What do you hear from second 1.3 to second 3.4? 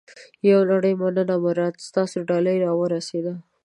مراد. ستاسو ډالۍ را ورسېده.